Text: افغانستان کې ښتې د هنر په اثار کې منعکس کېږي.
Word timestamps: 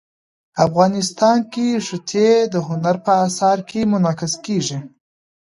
افغانستان 0.65 1.37
کې 1.53 1.67
ښتې 1.87 2.29
د 2.53 2.55
هنر 2.67 2.95
په 3.05 3.11
اثار 3.27 3.57
کې 3.69 3.81
منعکس 3.91 4.33
کېږي. 4.45 4.79